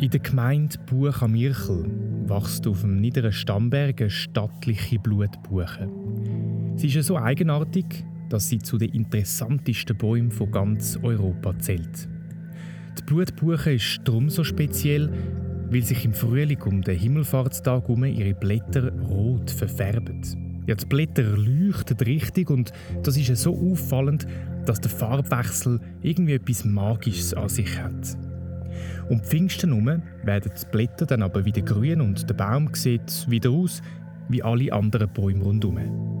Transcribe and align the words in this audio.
In 0.00 0.10
der 0.10 0.20
Gemeinde 0.20 0.78
Buch 0.86 1.22
am 1.22 1.32
Mirchel 1.32 1.84
wächst 2.28 2.68
auf 2.68 2.82
dem 2.82 3.00
niederen 3.00 3.32
Stammberg 3.32 4.00
eine 4.00 4.10
stattliche 4.10 5.00
Blutbuche. 5.00 5.90
Sie 6.76 6.86
ist 6.86 7.08
so 7.08 7.16
eigenartig, 7.16 8.04
dass 8.28 8.48
sie 8.48 8.58
zu 8.58 8.78
den 8.78 8.90
interessantesten 8.90 9.96
Bäumen 9.96 10.30
von 10.30 10.52
ganz 10.52 10.96
Europa 11.02 11.58
zählt. 11.58 12.08
Die 12.96 13.02
Blutbuche 13.06 13.72
ist 13.72 14.00
darum 14.04 14.30
so 14.30 14.44
speziell, 14.44 15.10
weil 15.68 15.82
sich 15.82 16.04
im 16.04 16.12
Frühling 16.12 16.62
um 16.62 16.80
den 16.80 16.96
Himmelfahrtstag 16.96 17.88
herum 17.88 18.04
ihre 18.04 18.34
Blätter 18.34 18.92
rot 18.92 19.50
verfärben. 19.50 20.22
Ja, 20.68 20.76
die 20.76 20.86
Blätter 20.86 21.24
leuchten 21.36 21.96
richtig 21.96 22.50
und 22.50 22.72
das 23.02 23.16
ist 23.16 23.34
so 23.34 23.52
auffallend, 23.72 24.28
dass 24.64 24.80
der 24.80 24.92
Farbwechsel 24.92 25.80
irgendwie 26.02 26.34
etwas 26.34 26.64
Magisches 26.64 27.34
an 27.34 27.48
sich 27.48 27.80
hat. 27.80 28.16
Um 29.08 29.20
Pfingsten 29.20 29.70
herum 29.70 30.02
werden 30.24 30.52
die 30.54 30.66
Blätter 30.70 31.06
dann 31.06 31.22
aber 31.22 31.44
wieder 31.44 31.62
grün 31.62 32.00
und 32.00 32.28
der 32.28 32.34
Baum 32.34 32.74
sieht 32.74 33.28
wieder 33.28 33.50
aus 33.50 33.82
wie 34.28 34.42
alle 34.42 34.72
anderen 34.72 35.08
Bäume 35.12 35.44
rundherum. 35.44 36.18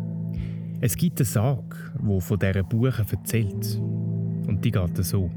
Es 0.80 0.96
gibt 0.96 1.18
eine 1.18 1.26
Sage, 1.26 1.76
die 2.00 2.20
von 2.20 2.38
dieser 2.38 2.62
Buche 2.62 3.04
erzählt. 3.10 3.80
Und 4.46 4.64
die 4.64 4.70
geht 4.70 5.04
so. 5.04 5.30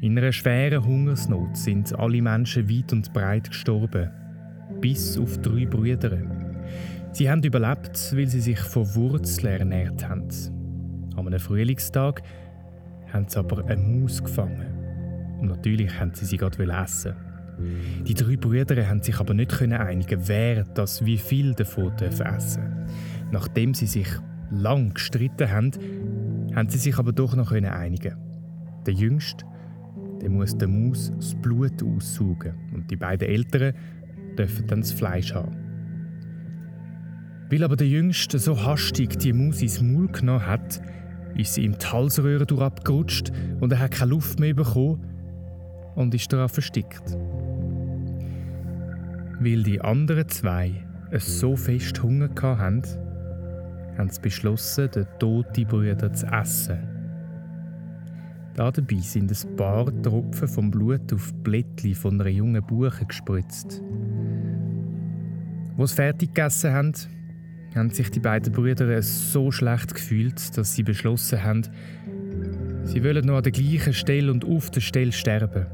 In 0.00 0.18
einer 0.18 0.32
schweren 0.32 0.84
Hungersnot 0.84 1.56
sind 1.56 1.96
alle 1.98 2.22
Menschen 2.22 2.68
weit 2.68 2.92
und 2.92 3.12
breit 3.12 3.48
gestorben, 3.48 4.10
bis 4.80 5.18
auf 5.18 5.38
drei 5.38 5.66
Brüder. 5.66 6.18
Sie 7.12 7.30
haben 7.30 7.42
überlebt, 7.42 8.12
weil 8.14 8.26
sie 8.26 8.40
sich 8.40 8.60
von 8.60 8.94
Wurzeln 8.94 9.58
ernährt 9.58 10.08
haben. 10.08 10.28
An 11.16 11.26
einem 11.26 11.40
Frühlingstag 11.40 12.22
haben 13.12 13.26
sie 13.28 13.38
aber 13.38 13.64
eine 13.66 13.82
Maus 13.82 14.22
gefangen. 14.22 14.77
Und 15.38 15.48
natürlich 15.48 15.98
haben 15.98 16.12
sie 16.14 16.24
sie 16.24 16.36
gerade 16.36 16.62
essen. 16.72 17.14
Die 18.06 18.14
drei 18.14 18.36
Brüder 18.36 18.88
haben 18.88 19.02
sich 19.02 19.18
aber 19.18 19.34
nicht 19.34 19.60
einigen, 19.60 20.28
wer 20.28 20.64
das 20.64 21.04
wie 21.04 21.18
viel 21.18 21.54
davon 21.54 21.92
essen 21.98 22.24
darf. 22.24 22.58
Nachdem 23.32 23.74
sie 23.74 23.86
sich 23.86 24.08
lang 24.50 24.94
gestritten 24.94 25.50
haben, 25.50 25.72
haben 26.54 26.68
sie 26.68 26.78
sich 26.78 26.98
aber 26.98 27.12
doch 27.12 27.34
noch 27.34 27.52
einigen. 27.52 28.14
Der 28.86 28.94
Jüngste, 28.94 29.44
der 30.22 30.30
muss 30.30 30.56
der 30.56 30.68
Maus 30.68 31.12
das 31.16 31.34
Blut 31.34 31.82
aussaugen 31.82 32.54
und 32.72 32.90
die 32.90 32.96
beiden 32.96 33.28
Älteren 33.28 33.74
dürfen 34.38 34.66
dann 34.66 34.80
das 34.80 34.92
Fleisch 34.92 35.34
haben. 35.34 35.56
Weil 37.50 37.64
aber 37.64 37.76
der 37.76 37.88
Jüngste 37.88 38.38
so 38.38 38.62
hastig 38.62 39.18
die 39.18 39.32
Maus 39.32 39.62
ins 39.62 39.80
Maul 39.80 40.08
genommen 40.08 40.46
hat, 40.46 40.80
ist 41.34 41.54
sie 41.54 41.62
ihm 41.62 41.76
die 41.76 41.86
Halsröhre 41.86 42.46
durchabgerutscht 42.46 43.32
und 43.60 43.72
er 43.72 43.80
hat 43.80 43.92
keine 43.92 44.10
Luft 44.10 44.38
mehr 44.38 44.54
bekommen 44.54 45.04
und 45.98 46.14
ist 46.14 46.32
daran 46.32 46.48
verstickt. 46.48 47.16
Weil 49.40 49.62
die 49.64 49.80
anderen 49.80 50.28
zwei 50.28 50.72
es 51.10 51.40
so 51.40 51.56
fest 51.56 52.00
Hunger 52.02 52.30
hatten, 52.40 52.82
haben 53.96 54.08
sie 54.08 54.20
beschlossen, 54.20 54.90
den 54.92 55.06
toten 55.18 55.66
Brüder 55.66 56.12
zu 56.12 56.26
essen. 56.26 56.78
Dabei 58.54 58.96
sind 59.00 59.32
ein 59.32 59.56
paar 59.56 59.86
Tropfen 60.02 60.48
vom 60.48 60.70
Blut 60.70 61.12
auf 61.12 61.34
Blättchen 61.42 61.94
von 61.94 62.20
einer 62.20 62.30
jungen 62.30 62.64
Buche 62.64 63.04
gespritzt. 63.04 63.82
Wo 65.76 65.86
sie 65.86 65.94
fertig 65.94 66.34
gegessen 66.34 66.72
haben, 66.72 66.92
haben 67.74 67.90
sich 67.90 68.10
die 68.10 68.20
beiden 68.20 68.52
Brüder 68.52 69.02
so 69.02 69.50
schlecht 69.50 69.94
gefühlt, 69.94 70.56
dass 70.56 70.74
sie 70.74 70.82
beschlossen 70.82 71.42
haben, 71.42 71.62
sie 72.84 73.02
wollen 73.02 73.26
noch 73.26 73.38
an 73.38 73.42
der 73.42 73.52
gleichen 73.52 73.94
Stelle 73.94 74.30
und 74.30 74.44
auf 74.44 74.70
der 74.70 74.80
Stelle 74.80 75.12
sterben. 75.12 75.66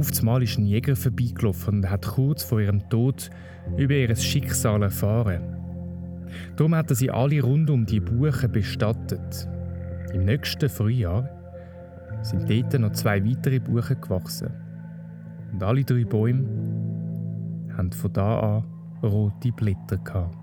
Auf 0.00 0.18
einmal 0.18 0.42
ist 0.42 0.56
ein 0.56 0.64
Jäger 0.64 0.96
vorbeigelaufen 0.96 1.76
und 1.76 1.90
hat 1.90 2.06
kurz 2.06 2.42
vor 2.42 2.58
ihrem 2.58 2.88
Tod 2.88 3.28
über 3.76 3.92
ihr 3.92 4.16
Schicksal 4.16 4.82
erfahren. 4.82 5.42
Darum 6.56 6.74
hat 6.74 6.88
er 6.88 6.96
sie 6.96 7.10
alle 7.10 7.42
rund 7.42 7.68
um 7.68 7.84
die 7.84 8.00
Buche 8.00 8.48
bestattet. 8.48 9.46
Im 10.14 10.24
nächsten 10.24 10.70
Frühjahr 10.70 11.28
sind 12.22 12.48
dort 12.48 12.80
noch 12.80 12.92
zwei 12.92 13.22
weitere 13.22 13.60
Buchen 13.60 14.00
gewachsen. 14.00 14.48
Und 15.52 15.62
alle 15.62 15.84
drei 15.84 16.04
Bäume 16.04 16.48
haben 17.76 17.92
von 17.92 18.12
da 18.14 18.40
an 18.40 18.64
rote 19.02 19.52
Blätter 19.52 19.98
gehabt. 19.98 20.34